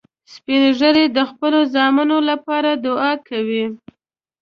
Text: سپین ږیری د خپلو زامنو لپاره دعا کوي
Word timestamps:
سپین 0.33 0.63
ږیری 0.77 1.05
د 1.17 1.19
خپلو 1.29 1.59
زامنو 1.73 2.17
لپاره 2.29 2.69
دعا 2.85 3.11
کوي 3.27 3.65